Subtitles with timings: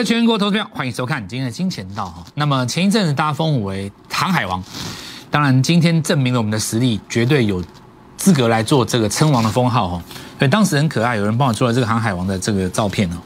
[0.00, 2.24] 的全国投票，欢迎收看今天的金钱道哈。
[2.34, 4.64] 那么前一阵子大家封我为航海王，
[5.30, 7.62] 当然今天证明了我们的实力，绝对有
[8.16, 10.02] 资格来做这个称王的封号哈。
[10.38, 13.16] 所以当时很可爱，有人帮我做了这个航海王的这个照片哦。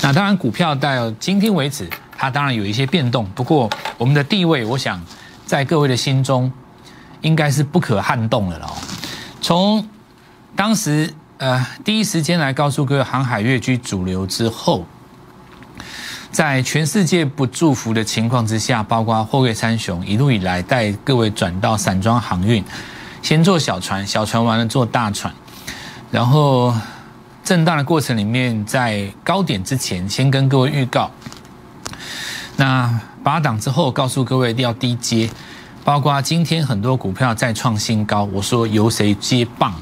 [0.00, 3.68] 那当然股票到今天为止，它当然有一些变动，不过
[3.98, 5.04] 我们的地位，我想
[5.44, 6.52] 在各位的心中
[7.22, 8.72] 应该是不可撼动的了。
[9.40, 9.84] 从
[10.54, 14.86] 当时呃第一时间来告诉各位，航海跃居主流之后。
[16.32, 22.64] 在全世界不祝福的情况之下，包括货柜三雄一路以来带各位转到散装航运，
[23.20, 25.32] 先做小船，小船完了做大船，
[26.10, 26.74] 然后
[27.44, 31.10] 震荡的过程里面，在高点之前先跟各位预告，
[32.56, 35.28] 那八档之后告诉各位一定要低接，
[35.84, 39.74] 包括今天很多股票再创新高，我说由谁接棒。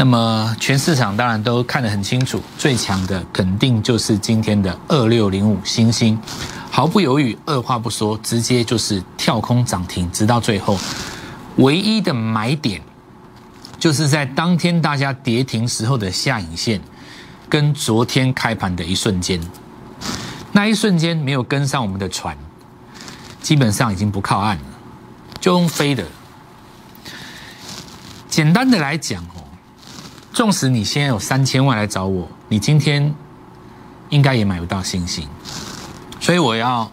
[0.00, 6.16] 那么全市场当然都看得很清楚，最强的肯定就是今天的二六零五星星，
[6.70, 10.78] 毫不犹豫，二话不说，直接就是跳空涨停，直到最后，
[11.56, 12.80] 唯一的买点
[13.80, 16.80] 就是在当天大家跌停时候的下影线，
[17.48, 19.40] 跟昨天开盘的一瞬间，
[20.52, 22.38] 那一瞬间没有跟上我们的船，
[23.42, 24.64] 基本上已经不靠岸了，
[25.40, 26.04] 就用飞的。
[28.28, 29.42] 简单的来讲哦。
[30.38, 33.12] 纵使你现在有三千万来找我，你今天
[34.08, 35.28] 应该也买不到星星。
[36.20, 36.88] 所以我要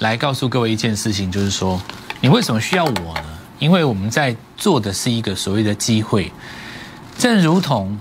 [0.00, 1.80] 来告诉各位一件事情，就是说，
[2.20, 3.24] 你为什么需要我呢？
[3.58, 6.30] 因为我们在做的是一个所谓的机会，
[7.16, 7.98] 正如同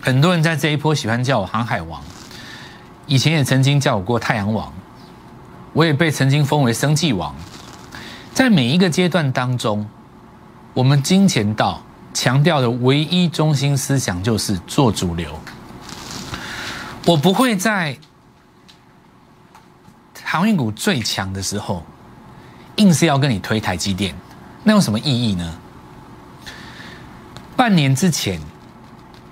[0.00, 2.00] 很多人在这一波喜欢叫我航海王，
[3.06, 4.72] 以前也曾经叫我过太阳王，
[5.72, 7.34] 我也被曾经封为生计王。
[8.32, 9.84] 在每一个阶段当中，
[10.74, 11.82] 我们金钱到。
[12.12, 15.38] 强调的唯一中心思想就是做主流。
[17.06, 17.96] 我不会在
[20.24, 21.84] 航运股最强的时候，
[22.76, 24.14] 硬是要跟你推台积电，
[24.62, 25.58] 那有什么意义呢？
[27.56, 28.40] 半年之前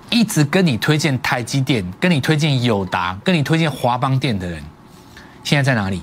[0.09, 4.63] 一直跟你推荐台积电、跟你推荐友达、跟你推荐华邦电的人，
[5.43, 6.01] 现在在哪里？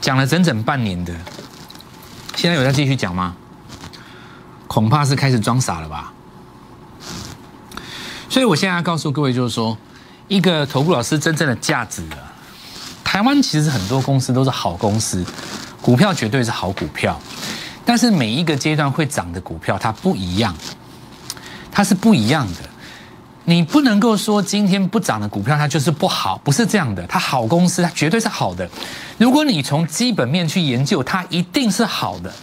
[0.00, 1.12] 讲了整整半年的，
[2.36, 3.36] 现在有在继续讲吗？
[4.66, 6.12] 恐怕是开始装傻了吧？
[8.28, 9.76] 所以我现在要告诉各位，就是说，
[10.28, 12.18] 一个投顾老师真正的价值啊，
[13.02, 15.24] 台湾其实很多公司都是好公司，
[15.80, 17.18] 股票绝对是好股票，
[17.84, 20.54] 但是每一个阶段会涨的股票它不一样，
[21.70, 22.60] 它是不一样的。
[23.44, 27.06] 你不能够说今天不涨的股票它就是不好，不是这样的。
[27.06, 28.68] 它好公司它绝对是好的，
[29.16, 32.34] 如果你从基本面去研究，它一定是好的。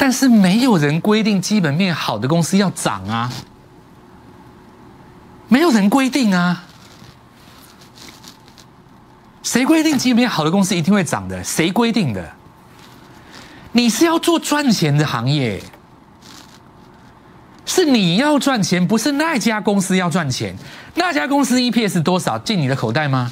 [0.00, 3.30] 但是没有人规定基本面好的公司要涨啊，
[5.46, 6.64] 没有人规定啊，
[9.42, 11.44] 谁规定基本面好的公司一定会涨的？
[11.44, 12.32] 谁规定的？
[13.72, 15.62] 你是要做赚钱的行业，
[17.66, 20.56] 是你要赚钱，不是那家公司要赚钱。
[20.94, 23.30] 那家公司 EPS 多少进你的口袋吗？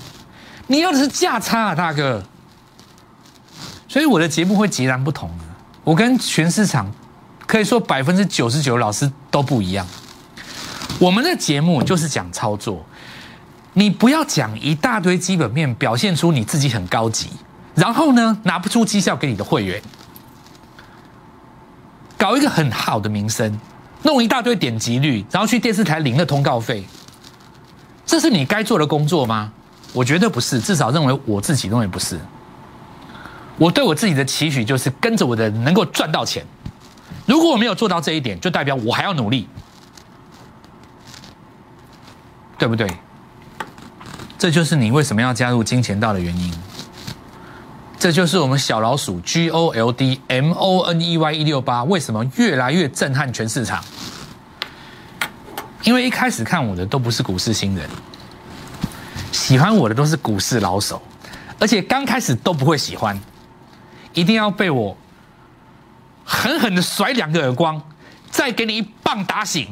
[0.67, 2.23] 你要的是价差啊，大哥。
[3.89, 5.31] 所以我的节目会截然不同。
[5.89, 6.93] 我跟全市场
[7.47, 9.87] 可以说百分之九十九老师都不一样。
[10.99, 12.85] 我们的节目就是讲操作，
[13.73, 17.31] 你不要讲一大堆基本面，表现出你自己很高级，
[17.75, 19.81] 然后呢拿不出绩效给你的会员，
[22.19, 23.59] 搞一个很好的名声，
[24.03, 26.87] 弄一大堆点击率，然后去电视台领了通告费，
[28.05, 29.51] 这是你该做的工作吗？
[29.95, 32.21] 我觉得不是，至少认为我自己认为不是。
[33.59, 36.45] 我对我自己的期许就是跟着我的能够赚到钱。
[37.27, 39.49] 如果我没有做到这一点，就代表我还要努力，
[42.57, 42.89] 对不对？
[44.39, 46.55] 这就是你为什么要加入金钱道的原因。
[47.99, 53.85] 这就是我们小老鼠 G O L D M O N E Y 一六八为什么越来越震撼全市场？
[55.83, 57.91] 因为一开始看我的都不是股市新人，
[59.33, 61.03] 喜欢我的都是股市老手，
[61.59, 63.19] 而且刚开始都不会喜欢。
[64.19, 64.97] 一定要被我
[66.25, 67.81] 狠狠的甩两个耳光，
[68.31, 69.69] 再给你一棒打醒，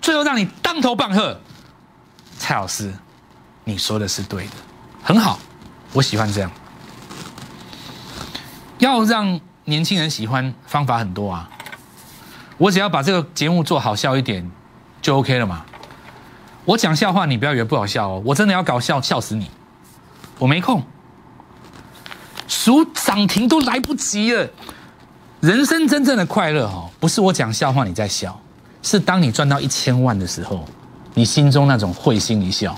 [0.00, 1.40] 最后让你当头棒喝。
[2.38, 2.94] 蔡老师，
[3.64, 4.52] 你说的是对的，
[5.02, 5.38] 很好，
[5.92, 6.50] 我喜欢这样。
[8.78, 11.50] 要让年轻人喜欢，方法很多啊。
[12.58, 14.48] 我只要把这个节目做好笑一点，
[15.00, 15.64] 就 OK 了嘛。
[16.64, 19.50] 我讲笑话，你不要以为不好笑哦，我真的要搞笑，笑死你。
[20.38, 20.82] 我没空。
[22.52, 24.46] 数涨停都来不及了。
[25.40, 28.38] 人生真正的快乐哦，不是我讲笑话你在笑，
[28.82, 30.64] 是当你赚到一千万的时候，
[31.14, 32.76] 你心中那种会心一笑。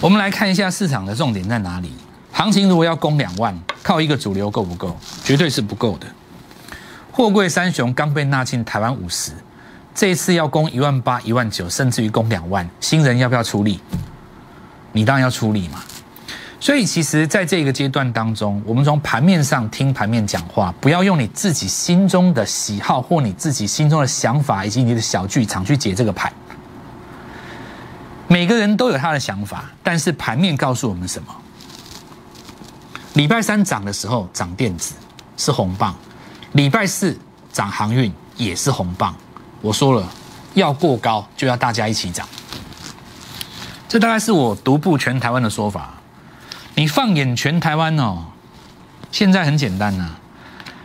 [0.00, 1.92] 我们来看一下市场的重点在哪里。
[2.32, 4.98] 行情如果要攻两万，靠一个主流够不够？
[5.22, 6.08] 绝对是不够的。
[7.12, 9.30] 货柜三雄刚被纳进台湾五十，
[9.94, 13.80] 这一次要攻一万八、一万九，甚至于攻两万，新人要不要出力？
[14.92, 15.80] 你当然要出力嘛。
[16.62, 26.30] 所以其实，在这个阶段当中，我们从盘面上听盘面讲话，不要用你自己心中的喜好或你自己心中的想法以及你的小剧场去解这个盘。
[28.28, 31.34] 每个人都有他的想法，但是盘面告诉我们什么？
[33.14, 34.94] 礼拜三涨的时候涨电子
[35.38, 35.96] 是红棒，
[36.52, 37.18] 礼拜四
[37.50, 39.16] 涨航运也是红棒。
[39.62, 40.06] 我说了，
[40.52, 42.28] 要过高就要大家一起涨。
[43.88, 45.94] 这大概是我独步全台湾的说法。
[46.80, 48.24] 你放眼全台湾哦，
[49.12, 50.12] 现在很简单呐，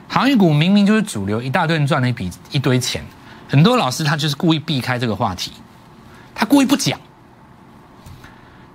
[0.09, 3.01] 航运股明明就是主流，一大堆人赚了一笔一堆钱，
[3.47, 5.53] 很多老师他就是故意避开这个话题，
[6.35, 6.99] 他故意不讲。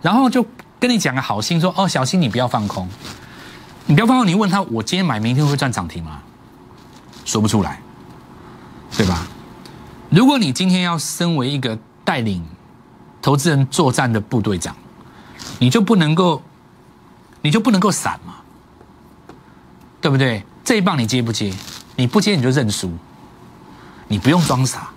[0.00, 0.46] 然后就
[0.78, 2.88] 跟你讲个好心，说哦，小心你不要放空，
[3.84, 4.26] 你不要放空。
[4.26, 6.22] 你问他，我今天买，明天会赚涨停吗？
[7.26, 7.82] 说不出来，
[8.96, 9.26] 对吧？
[10.08, 12.42] 如果你今天要身为一个带领
[13.20, 14.74] 投资人作战的部队长，
[15.58, 16.42] 你就不能够，
[17.42, 18.34] 你就不能够散嘛，
[20.00, 20.44] 对不对？
[20.64, 21.52] 这一棒你接不接？
[21.96, 22.92] 你不接你就认输，
[24.08, 24.88] 你不用装傻。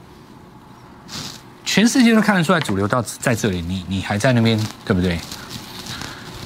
[1.66, 5.20] 全世界都看得出来，主流到在这里，你你还在那边，对不对？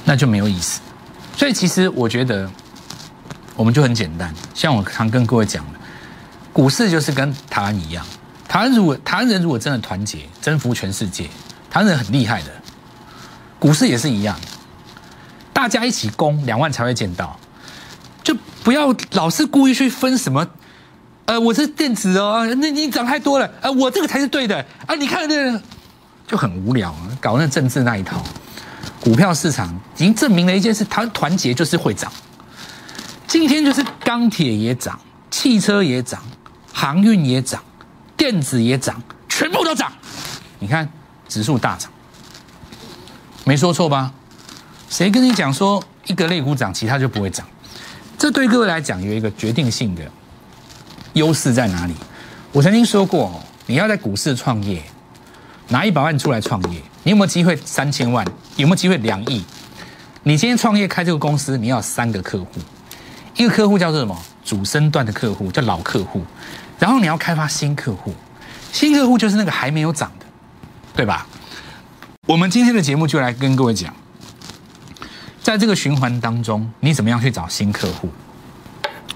[0.04, 0.80] 那就没有意思。
[1.36, 2.50] 所以其实我觉得，
[3.54, 5.78] 我们就很简单，像我常跟各位讲的，
[6.52, 8.06] 股市就是跟台湾一样，
[8.48, 11.28] 台湾如果台湾人如果真的团结，征服全世界，
[11.70, 12.50] 台湾人很厉害的。
[13.58, 14.38] 股市也是一样，
[15.58, 17.36] 大家一起攻两万才会见到，
[18.22, 18.32] 就
[18.62, 20.46] 不要老是故意去分什么。
[21.24, 24.94] 呃，我是电子哦，那你涨太多了，呃，我这个才是对的啊！
[24.94, 25.60] 你看这
[26.28, 28.22] 就很无聊啊，搞那政治那一套。
[29.00, 32.12] 股票市场已经证明了一件事：它团结就是会涨。
[33.26, 34.96] 今天就是钢铁也涨，
[35.28, 36.22] 汽车也涨，
[36.72, 37.60] 航运也涨，
[38.16, 39.92] 电子也涨，全部都涨。
[40.60, 40.88] 你看
[41.28, 41.90] 指数大涨，
[43.44, 44.12] 没说错吧？
[44.88, 47.46] 谁跟你讲说一个类股涨，其他就不会涨？
[48.16, 50.02] 这对各位来讲有一个决定性的。
[51.14, 51.94] 优势在哪里？
[52.52, 54.82] 我曾经说过，你要在股市创业，
[55.68, 58.24] 拿一百万出来创业，你有没有机会三千万？
[58.56, 59.44] 有没有机会两亿？
[60.22, 62.48] 你今天创业开这个公司，你要三个客户，
[63.36, 64.16] 一个客户叫做什么？
[64.44, 66.22] 主升段的客户叫老客户，
[66.78, 68.14] 然后你要开发新客户，
[68.72, 70.26] 新客户就是那个还没有涨的，
[70.94, 71.26] 对吧？
[72.26, 73.92] 我们今天的节目就来跟各位讲，
[75.48, 78.10] 在这个循环当中，你怎么样去找新客户？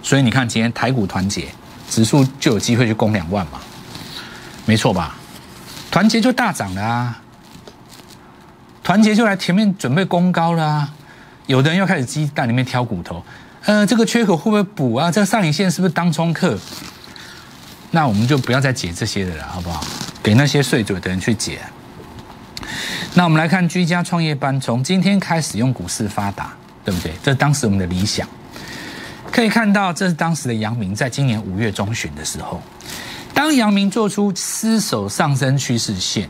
[0.02, 1.46] 所以你看，今天台股团结。
[1.90, 3.61] 指数就有机会去攻两万嘛，
[4.64, 5.14] 没错吧？
[5.90, 7.20] 团结就大涨了啊，
[8.82, 10.94] 团结就来前面准备攻高了啊。
[11.49, 13.23] 有的人又开始鸡蛋里面挑骨头，
[13.67, 15.12] 呃，这个缺口会不会补啊？
[15.12, 16.58] 这个上影线是不是当冲客？
[17.90, 19.85] 那我们就不要再解这些的了，好不好？
[20.23, 21.61] 给那些睡嘴的人去解。
[23.14, 26.50] 那我们来看居家创业班，从今天开始用股市发达，
[26.82, 27.12] 对不对？
[27.23, 28.26] 这是当时我们的理想。
[29.31, 32.62] 可以看到，这是当时的阳明，在今年五月中旬的时候，
[33.35, 36.26] 当阳明做出失守上升趋势线，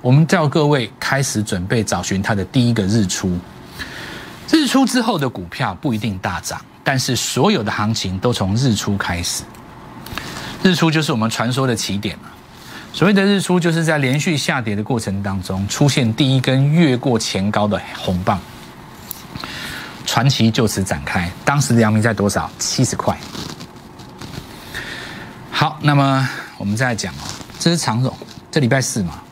[0.00, 3.38] 我们叫各位开始准备找寻他的第一个日出。
[4.50, 9.42] 日出之后的股票不一定大涨，但是所有的行情都从日出开始。
[10.62, 12.30] 日出就是我们传说的起点嘛。
[12.92, 18.38] 所谓的日出，就是在连续下跌的过程当中，出现第一根越过前高的红棒。
[20.04, 21.30] 传奇就此展开。
[21.42, 22.50] 当时的阳明在多少？
[22.58, 23.16] 七十块。
[25.50, 27.24] 好，那么我们再来讲哦，
[27.58, 28.14] 这是长荣，
[28.50, 29.22] 这礼拜四嘛，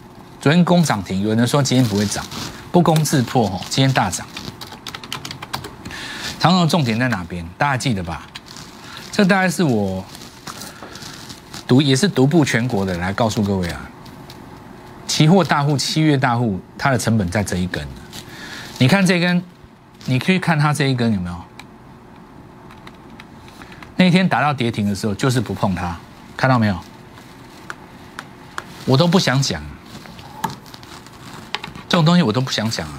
[0.41, 2.25] 昨天攻涨停，有人说今天不会涨，
[2.73, 4.27] 不攻自破哦，今天大涨。
[6.39, 7.47] 长荣重点在哪边？
[7.59, 8.27] 大家记得吧？
[9.13, 10.03] 这大概是我
[11.71, 13.89] 独也是独步全国的来告诉各位啊，
[15.07, 17.87] 期货大户七月大户，它的成本在这一根。
[18.79, 19.41] 你看这根。
[20.07, 21.37] 你可以看它这一根有没有？
[23.95, 25.97] 那天打到跌停的时候，就是不碰它，
[26.37, 26.77] 看到没有？
[28.87, 29.63] 我都不想讲，
[31.87, 32.99] 这种东西我都不想讲啊。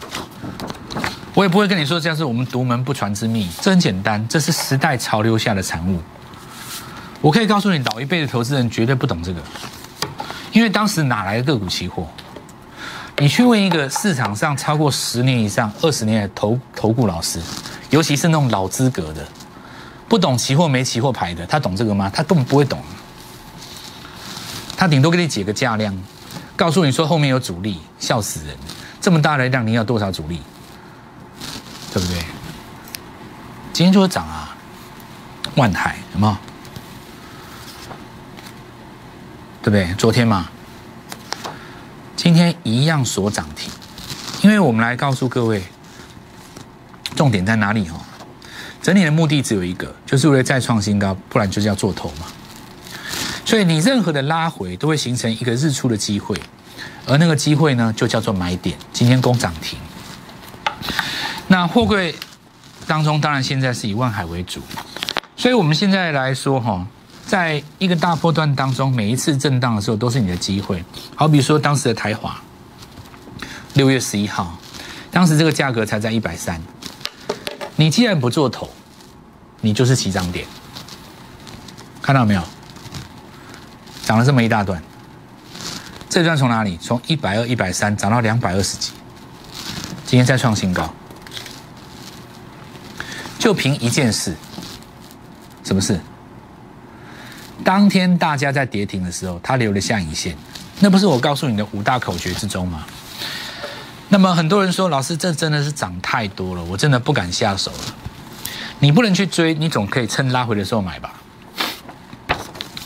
[1.34, 3.50] 我也不会跟你说，这样是我们独门不传之秘。
[3.60, 6.00] 这很简单，这是时代潮流下的产物。
[7.22, 9.40] 我可以告诉你，老一辈的投资人绝对不懂这个，
[10.52, 12.08] 因为当时哪来的个股期货？
[13.18, 17.40] 你去问一个市场上超过十年以上、二十年的投投顾老师，
[17.92, 19.24] 尤其是那种老资格的，
[20.10, 22.10] 不懂期货没期货牌的，他懂这个吗？
[22.12, 22.82] 他根本不会懂。
[24.76, 25.96] 他顶多给你解个价量，
[26.56, 28.58] 告诉你说后面有主力，笑死人！
[29.00, 30.42] 这么大的量，你要多少主力？
[31.94, 32.18] 对不对？
[33.72, 34.56] 今天就是涨啊，
[35.56, 36.36] 万海有没有？
[39.62, 39.94] 对不对？
[39.96, 40.50] 昨天嘛，
[42.16, 43.72] 今天一样锁涨停，
[44.42, 45.64] 因为我们来告诉各位，
[47.16, 48.02] 重点在哪里哦？
[48.82, 52.26] 整体的目的只有一个，就是为了再创新高，不然就是要做头嘛。
[53.46, 56.36] 所以你任何的拉回都会形成一个日出的机会，
[57.06, 58.76] 而那个机会呢，就叫做买点。
[58.92, 59.78] 今天攻涨停，
[61.48, 62.16] 那货柜
[62.88, 64.62] 当中当然现在是以万海为主，
[65.36, 66.88] 所以我们现在来说哈，
[67.32, 70.84] 在一个大波段当中，每一次震荡的时候都是你的机会。
[71.16, 72.38] 好比说当时的台华，
[73.76, 74.58] 六月十一号，
[75.10, 76.62] 当时这个价格才在一百三。
[77.78, 78.70] 你既然不做头，
[79.62, 80.46] 你就是起涨点，
[82.02, 82.44] 看到没有？
[84.04, 84.84] 涨了这么一大段，
[86.10, 86.78] 这段从哪里？
[86.82, 88.92] 从一百二、一百三涨到两百二十几，
[90.06, 90.94] 今天再创新高，
[93.40, 94.36] 就凭一件事，
[95.64, 95.98] 什么事？
[97.64, 100.36] 当天大家在跌停的时候，它留了下影线，
[100.80, 102.86] 那不是我告诉你的五大口诀之中吗？
[104.10, 107.96] 那么很多人说，老师，这真的是涨太多了，我真的不敢下手了。
[108.80, 111.14] 你不能去追，你总可以趁拉回的时候买吧。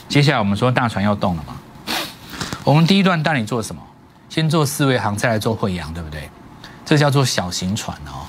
[0.09, 1.55] 接下来我们说大船要动了嘛？
[2.63, 3.81] 我们第一段带你做什么？
[4.29, 6.29] 先做四维航，再来做惠阳，对不对？
[6.85, 8.27] 这叫做小型船哦。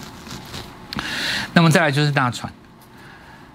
[1.53, 2.50] 那么再来就是大船。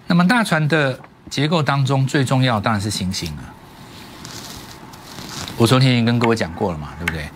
[0.07, 0.99] 那么大船的
[1.31, 3.43] 结构当中最重要当然是星星了。
[5.55, 7.27] 我昨天已经跟各位讲过了嘛，对不对？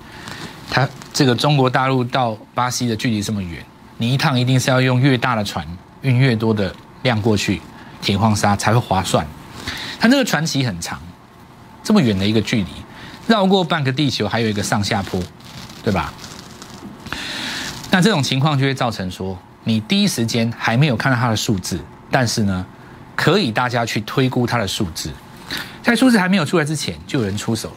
[0.69, 3.63] 它这个中国大陆到巴西的距离这么远，
[3.97, 5.65] 你一趟一定是要用越大的船
[6.01, 7.61] 运越多的量过去，
[8.01, 9.25] 铁矿砂才会划算。
[9.97, 10.99] 它这个船期很长，
[11.81, 12.67] 这么远的一个距离，
[13.27, 15.21] 绕过半个地球，还有一个上下坡，
[15.81, 16.13] 对吧？
[17.91, 21.79] 那这种情况就会造成说，你第一时间还没有看到它的数字，
[22.11, 22.65] 但是呢，
[23.15, 25.11] 可以大家去推估它的数字，
[25.81, 27.75] 在数字还没有出来之前，就有人出手了。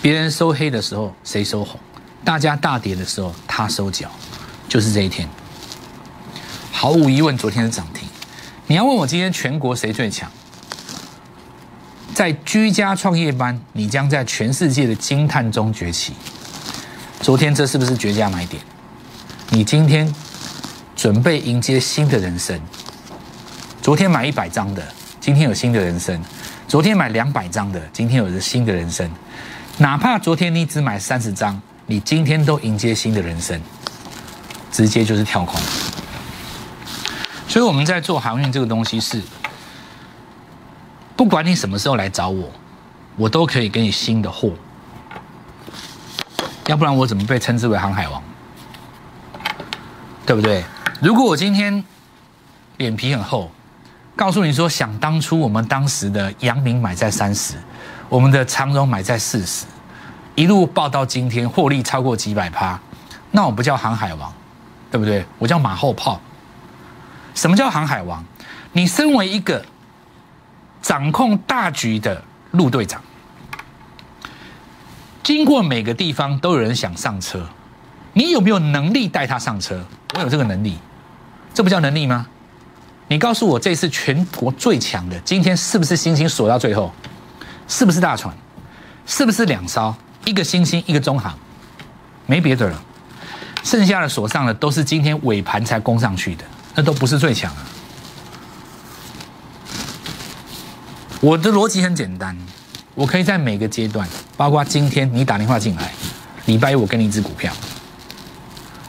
[0.00, 1.78] 别人收黑的时候，谁收红？
[2.24, 4.10] 大家大跌的时候，他收脚，
[4.68, 5.28] 就是这一天。
[6.72, 8.08] 毫无疑问，昨天是涨停。
[8.66, 10.30] 你要问我今天全国谁最强？
[12.14, 16.14] 在居家创业班，你将在全世界的惊叹中崛起。
[17.20, 18.62] 昨天这是不是绝佳买点？
[19.50, 20.12] 你今天
[20.96, 22.58] 准备迎接新的人生。
[23.82, 24.82] 昨天买一百张的，
[25.20, 26.18] 今天有新的人生；
[26.66, 29.08] 昨天买两百张的，今天有着新的人生。
[29.76, 33.60] 哪怕昨天你只买三十张，你今天都迎接新的人生，
[34.72, 35.60] 直接就是跳空。
[37.46, 39.22] 所以我们在做航运这个东西是，
[41.14, 42.50] 不管你什么时候来找我，
[43.16, 44.50] 我都可以给你新的货。
[46.66, 48.22] 要不然我怎么被称之为航海王？
[50.24, 50.64] 对不对？
[51.00, 51.84] 如果我今天
[52.78, 53.50] 脸皮很厚，
[54.14, 57.54] 告诉你说，想当初我们当时的阳明买在三十。
[58.08, 59.66] 我们的长荣买在四十，
[60.34, 62.80] 一路爆到今天，获利超过几百趴，
[63.30, 64.32] 那我不叫航海王，
[64.90, 65.26] 对不对？
[65.38, 66.18] 我叫马后炮。
[67.34, 68.24] 什么叫航海王？
[68.72, 69.62] 你身为一个
[70.80, 72.22] 掌控大局的
[72.52, 73.02] 陆队长，
[75.22, 77.46] 经过每个地方都有人想上车，
[78.14, 79.84] 你有没有能力带他上车？
[80.14, 80.78] 我有这个能力，
[81.52, 82.26] 这不叫能力吗？
[83.08, 86.92] 你告诉我，这次全国最强的，今天是不是星星锁到最后？
[87.68, 88.34] 是不是大船？
[89.06, 89.94] 是不是两艘？
[90.24, 91.36] 一个星星，一个中航，
[92.26, 92.82] 没别的了。
[93.62, 96.44] 剩下的锁上的都是今天尾盘才攻上去的，
[96.74, 97.66] 那都不是最强啊。
[101.20, 102.36] 我的逻辑很简单，
[102.94, 105.92] 我可以在每个阶段，包括今天你打电话进来，
[106.46, 107.52] 礼拜一我给你一只股票，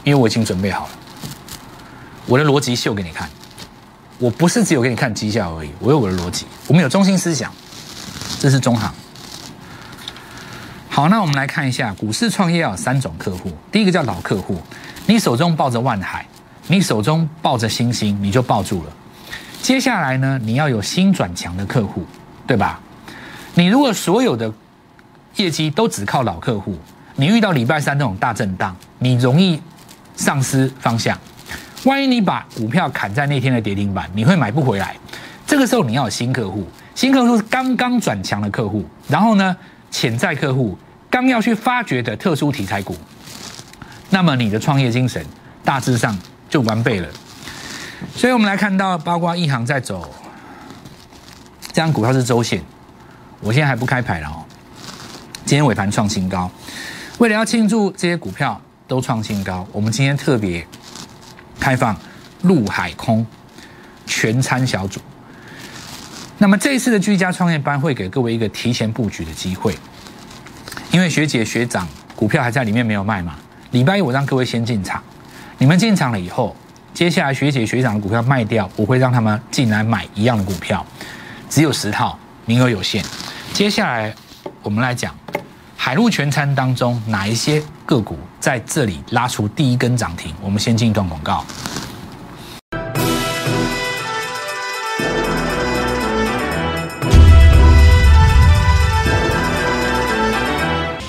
[0.04, 0.97] 因为我已经准备好了。
[2.28, 3.26] 我的逻辑秀给你看，
[4.18, 7.50] 我不是只有给你看绩效而已，我有我的逻辑，我们有中心思想。
[8.38, 8.92] 这是中行。
[10.90, 13.50] 好，那我们来看一下股市创业要有三种客户。
[13.72, 14.60] 第一个叫老客户，
[15.06, 16.26] 你手中抱着万海，
[16.66, 18.92] 你手中抱着星星，你就抱住了。
[19.62, 22.04] 接下来呢，你要有新转强的客户，
[22.46, 22.78] 对吧？
[23.54, 24.52] 你如果所有的
[25.36, 26.78] 业绩都只靠老客户，
[27.16, 29.60] 你遇到礼拜三那种大震荡，你容易
[30.14, 31.18] 丧失方向。
[31.84, 34.96] 万一你把股票砍在那天的跌停板，你会买不回来。
[35.46, 36.66] 这个时候你要有新客户。
[36.94, 39.56] 新客户是刚刚转强的客户，然后呢，
[39.90, 40.76] 潜在客户
[41.08, 42.96] 刚要去发掘的特殊题材股，
[44.10, 45.24] 那么你的创业精神
[45.64, 46.18] 大致上
[46.50, 47.08] 就完备了。
[48.16, 50.10] 所以我们来看到，包括一行在走，
[51.68, 52.60] 这张股票是周线，
[53.40, 54.42] 我现在还不开牌了哦。
[55.44, 56.50] 今天尾盘创新高，
[57.18, 59.64] 为了要庆祝这些股票都创新高。
[59.72, 60.66] 我们今天特别
[61.58, 61.96] 开放
[62.42, 63.26] 陆海空
[64.06, 65.00] 全餐小组。
[66.38, 69.76] 那么这一次的居家创业班会给各位一个提前布局的机会，
[70.92, 73.34] 因为学姐学长股票还在里面没有卖嘛。
[73.72, 75.02] 礼拜一我让各位先进场，
[75.58, 76.56] 你们进场了以后，
[76.94, 80.86] 接下来学姐学长的股票卖掉，我会让他们进来买一样的股票，
[81.50, 83.04] 只有十套，名额有限。
[83.52, 84.14] 接下来
[84.62, 85.12] 我们来讲
[85.88, 90.34] 海陆全餐当中哪一些个股在这里拉出第一根涨停。
[90.42, 91.42] 我们先进一段广告。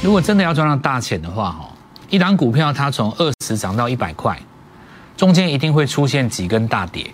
[0.02, 1.70] 如果真的要赚到大钱的话，哈，
[2.10, 4.40] 一档股票它从二十涨到一百块，
[5.18, 7.06] 中间一定会出现几根大跌，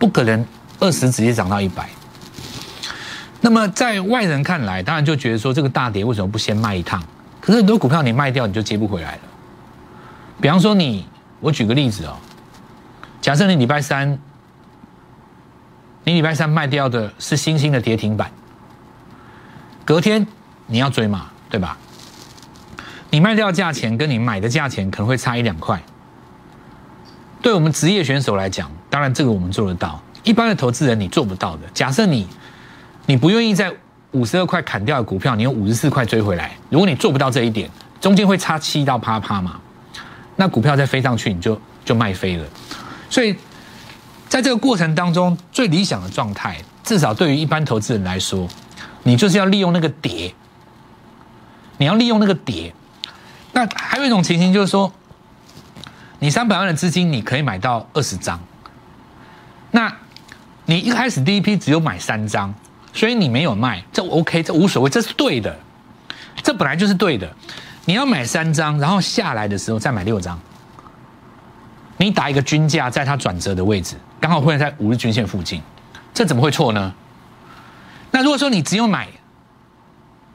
[0.00, 0.44] 不可能
[0.80, 1.88] 二十直接涨到一百。
[3.44, 7.04] 那么在外人看来，当然就觉得说这个大跌为什么不先卖一趟？
[7.42, 9.20] 可是很多股票你卖掉你就接不回来了。
[10.40, 11.06] 比方说你，
[11.40, 12.16] 我举个例子哦，
[13.20, 14.18] 假设你礼拜三，
[16.04, 18.30] 你礼拜三卖掉的是新兴的跌停板，
[19.84, 20.26] 隔天
[20.66, 21.26] 你要追嘛？
[21.50, 21.76] 对吧？
[23.10, 25.78] 你卖掉价钱跟你买的价钱可能会差一两块。
[27.42, 30.00] 对我们职业选手来讲，当然这个我们做得到。
[30.22, 31.64] 一般的投资人你做不到的。
[31.74, 32.26] 假设你
[33.06, 33.72] 你不愿意在
[34.12, 36.56] 五十二块砍掉的股票，你用五十四块追回来。
[36.70, 37.70] 如果你做不到这一点，
[38.00, 39.60] 中间会差七到八趴嘛？
[40.36, 42.44] 那股票再飞上去，你就就卖飞了。
[43.10, 43.36] 所以
[44.28, 48.48] 在这个过程当中，最理想的状态，至少对于一般投资人来说，
[49.02, 50.34] 你就是要利用那个跌。
[51.76, 52.72] 你要利用那个跌，
[53.52, 54.92] 那还有一种情形就是说，
[56.20, 58.38] 你三百万的资金你可以买到二十张，
[59.72, 59.92] 那
[60.66, 62.54] 你一开始第一批只有买三张，
[62.94, 65.54] 所以你没有卖，这 OK，这无所谓，这是对的，
[66.42, 67.30] 这本来就是对的。
[67.84, 70.40] 你要买三张，然后下来的时候再买六张，
[71.98, 75.60] 你打一个均价，在它转折的位置，刚好会在五日均线附近，
[76.14, 76.94] 这怎么会错呢？
[78.10, 79.08] 那如果说你只有买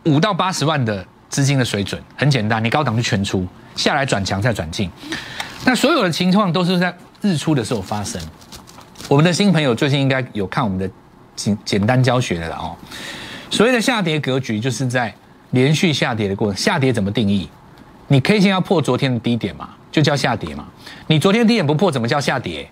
[0.03, 1.03] 五到八十万的。
[1.29, 4.89] 资金的水准很简单，你高档就全出，下来转强再转进。
[5.63, 6.91] 那所有的情况都是在
[7.21, 8.19] 日出的时候发生。
[9.07, 10.89] 我们的新朋友最近应该有看我们的
[11.39, 12.75] 简简单教学的了哦。
[13.49, 15.13] 所谓的下跌格局，就是在
[15.51, 16.57] 连续下跌的过程。
[16.57, 17.49] 下跌怎么定义？
[18.07, 20.67] 你 K 线要破昨天的低点嘛，就叫下跌嘛。
[21.07, 22.69] 你昨天低点不破，怎么叫下跌？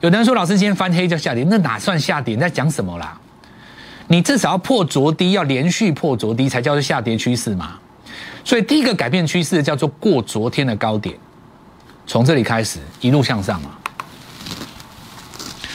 [0.00, 2.34] 有的人说老师今天翻黑叫下跌，那哪算下跌？
[2.34, 3.18] 你在讲什么啦？
[4.08, 7.78] 你至少要破昨低，要连续破昨低才叫做下跌趋势嘛。
[8.44, 11.14] 所以第一个改变趋势叫做过昨天的高点，
[12.06, 13.70] 从这里开始一路向上嘛。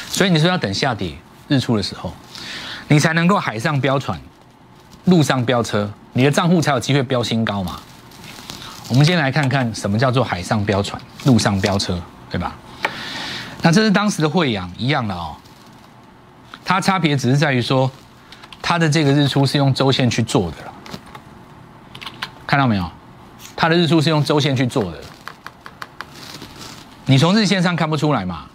[0.10, 1.14] 所以你说要等下跌
[1.48, 2.14] 日出的时候，
[2.88, 4.20] 你才能够海上飙船，
[5.06, 7.80] 路上飙车，你的账户才有机会飙新高嘛。
[8.90, 12.56] 我们先来看看什么叫做海上飙船，路上飙车，对吧？
[13.62, 15.36] 那这是当时的惠阳一样的哦，
[16.64, 17.92] 它差别只是在于说。
[18.68, 20.74] 它的这个日出是用周线去做的了，
[22.48, 22.92] 看到没有？
[23.56, 25.00] 它的日出是用周线去做的，
[27.06, 28.46] 你从日线上看不出来嘛？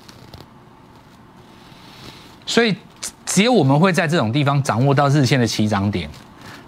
[2.51, 2.77] 所以
[3.25, 6.11] 只有我们会在这种地方掌握到日线的起涨点，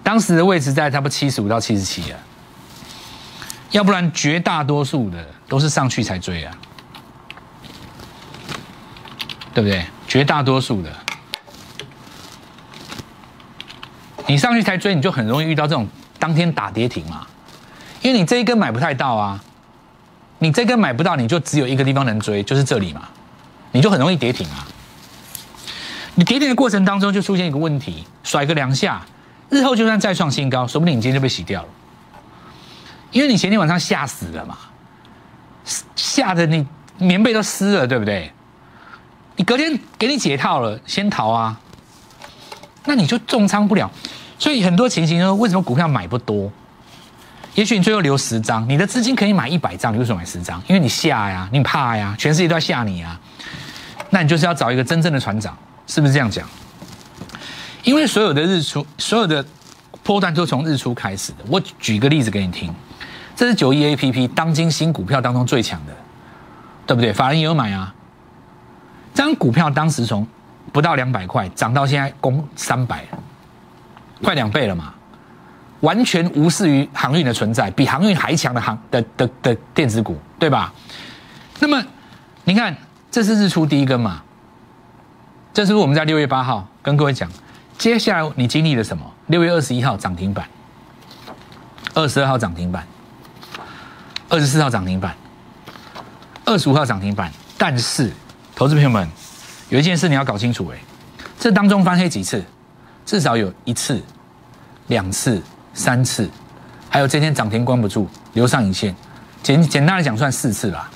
[0.01, 2.19] 当时的位置在差不多七十五到七十七啊，
[3.73, 5.19] 要不然绝大多数的
[5.49, 6.55] 都是上去才追啊，
[9.53, 9.85] 对不对？
[10.07, 10.93] 绝大多数的。
[14.29, 17.27] 你上去才追，你就很容易遇到这种当天打跌停嘛，
[18.03, 19.43] 因为你这一根买不太到啊，
[20.39, 23.09] 你这根买不到，你就只有一个地方能追，就是这里嘛，
[23.73, 24.69] 你就很容易跌停啊。
[26.15, 29.03] 你跌停的过程当中就出现一个问题，甩个两下，
[29.49, 31.69] 日后就算再创新高，说不定你今天就被洗掉了，
[33.11, 34.59] 因为你前天晚上吓死了嘛，
[35.97, 36.67] 吓得你
[36.99, 38.31] 棉被都湿了，对不对？
[39.37, 41.59] 你隔天给你解套了，先逃啊，
[42.85, 43.91] 那你就重仓不了。
[44.39, 46.53] 所以很多情形说，为什么股票买不多？
[47.55, 50.63] 也许你最后留十张，你的资金可以买一百张，你为什么买十张？
[50.69, 53.19] 因为你吓呀，你怕呀，全世界都在吓你啊。
[54.11, 56.49] 那你就是要找一个真正的船长，是不是这样讲？
[57.85, 59.45] 因为所有的日出，所有的
[60.03, 61.39] 波段都从日出开始的。
[61.49, 62.73] 我举个例子给你听，
[63.35, 65.93] 这是九一 A P P 当今新股票当中最强的，
[66.87, 67.13] 对不对？
[67.13, 67.95] 法人也有买啊。
[69.15, 70.27] 这张股票当时从
[70.73, 73.05] 不到两百块涨到现在攻三百。
[74.23, 74.95] 快两倍了嘛，
[75.81, 80.73] 完全无视于航运的存在，比航运还强的航的的的电子股，对吧？
[81.59, 81.85] 那么
[82.45, 82.77] 你看，
[83.11, 84.23] 这是日出第一根嘛？
[85.55, 87.31] 这是不是我们在六月八号跟各位讲？
[87.77, 89.05] 接下来你经历了什么？
[89.27, 90.49] 六月二十一号涨停板，
[91.95, 92.87] 二十二号涨停板，
[94.31, 95.15] 二十四号涨停板，
[96.47, 97.31] 二十五号涨停板。
[97.59, 98.11] 但是，
[98.57, 99.07] 投资朋友们，
[99.69, 100.79] 有一件事你要搞清楚，哎，
[101.39, 102.43] 这当中翻黑几次？
[103.05, 104.03] 至少有一次、
[104.87, 105.43] 两次、
[105.75, 106.31] 三次，
[106.89, 108.95] 还有这天涨停关不住，留上影线。
[109.43, 110.89] 简简单来讲，算四次啦。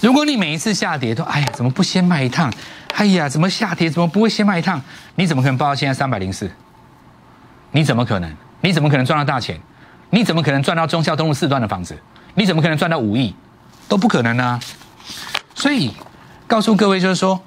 [0.00, 2.52] 如果你每一次下跌都，哎呀，怎么不先卖一趟？
[2.94, 4.80] 哎呀，怎么下跌怎么不会先卖一趟？
[5.16, 6.50] 你怎么可能报到现在三百零四？
[7.72, 8.32] 你怎么可能？
[8.60, 9.58] 你怎么可能赚到大钱？
[10.10, 11.98] 你怎么可能赚到中孝东路四段的房子？
[12.34, 13.34] 你怎么可能赚到五亿？
[13.88, 14.60] 都不可能啊！
[15.54, 15.92] 所以
[16.46, 17.40] 告诉各位，就是说，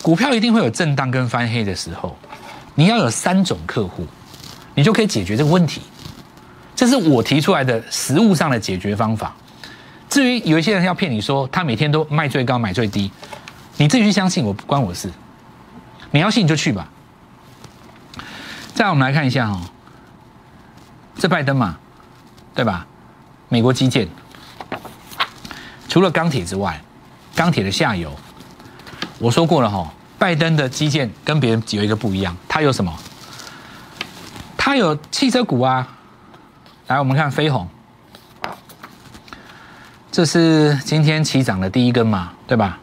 [0.00, 2.16] 股票一定会有震荡跟翻黑的时候，
[2.74, 4.06] 你要有三种客户，
[4.74, 5.82] 你就可以解决这个问题。
[6.76, 9.34] 这是我提出来的实物上的解决方法。
[10.08, 13.10] 至于有一些人要骗你说他每天都卖最高买最低，
[13.76, 15.10] 你自己去相信我不关我事。
[16.10, 16.88] 你要信你就去吧。
[18.74, 19.60] 再我们来看一下哦，
[21.16, 21.76] 这拜登嘛，
[22.54, 22.86] 对吧？
[23.48, 24.08] 美国基建
[25.88, 26.80] 除了钢铁之外，
[27.36, 28.12] 钢铁的下游，
[29.18, 32.92] 我说过了哈，拜登的基建跟别人有一个不一样，他有什么？
[34.56, 35.88] 他有汽车股啊。
[36.86, 37.68] 来，我们看飞鸿。
[40.12, 42.78] 这是今天起涨的第一根嘛，对吧？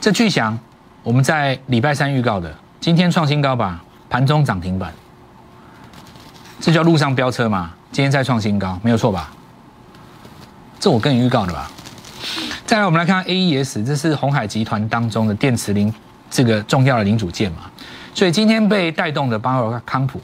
[0.00, 0.56] 这巨响，
[1.02, 4.92] 我们在礼拜三预告的，今天创新高吧，盘中涨停板，
[6.60, 7.72] 这叫路上飙车嘛？
[7.90, 9.30] 今天再创新高，没有错吧？
[10.78, 11.70] 这我跟你预告的吧？
[12.64, 15.92] 再来，我们来看 AES，这是红海集团当中的电池零
[16.30, 17.62] 这个重要的零组件嘛？
[18.14, 20.20] 所以今天被带动的包括康普，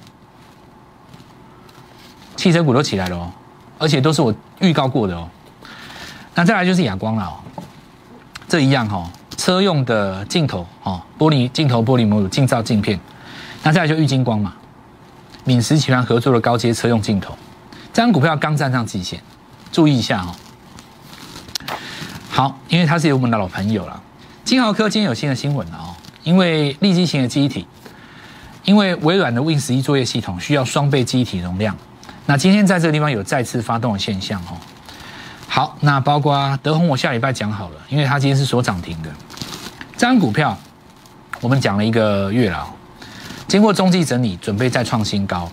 [2.37, 3.33] 汽车股都起来了哦，
[3.79, 5.29] 而且都是我预告过的哦。
[6.35, 7.35] 那再来就是亚光了哦，
[8.47, 12.99] 这一样哈，车用的镜头哦，玻璃镜头、玻璃模组、镜照镜片。
[13.63, 14.55] 那再来就玉金光嘛，
[15.45, 17.35] 敏实集团合作的高阶车用镜头，
[17.93, 19.21] 这张股票刚站上季线，
[19.73, 20.35] 注意一下哦。
[22.29, 24.03] 好，因为他是我们的老朋友了。
[24.45, 25.95] 金豪科今天有新的新闻了哦，
[26.25, 27.67] 因为立基型的记忆体，
[28.65, 31.75] 因为微软的 Win 十一作业系统需要双倍记忆体容量，
[32.27, 34.59] 那今天在这个地方有再次发动的现象哦。
[35.49, 39.11] 好，那包括德宏，我下礼拜讲好了，因为它今天是所涨停的。
[39.93, 40.57] 这张股票
[41.41, 42.67] 我们讲了一个月了，
[43.47, 45.49] 经过中继整理，准备再创新高。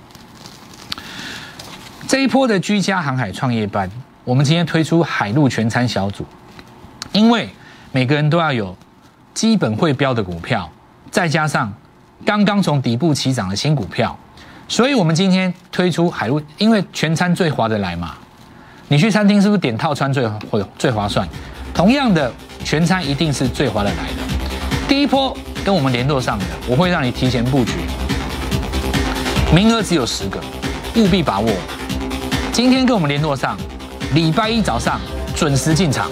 [2.08, 3.90] 这一波的居家航海创业班，
[4.24, 6.26] 我们今天推出海陆全餐小组，
[7.14, 7.50] 因为
[7.92, 8.76] 每个人都要有
[9.34, 10.70] 基本会标的股票，
[11.12, 11.72] 再加上
[12.26, 14.18] 刚刚从底部起涨的新股票，
[14.68, 18.18] 所以我们今天推出海陆，因为全餐最划得来嘛。
[18.92, 21.26] 你去餐厅是不是点套餐最会最划算？
[21.74, 22.30] 同样的
[22.66, 24.86] 全餐一定是最划得来的。
[24.86, 27.72] 第一波跟我们联络上的，我会让你提前布局，
[29.56, 30.42] 名额只有十个，
[30.98, 31.50] 务必把握。
[32.52, 33.58] 今天跟我们联络上，
[34.14, 35.00] 礼拜一早上
[35.38, 36.12] 准时进场。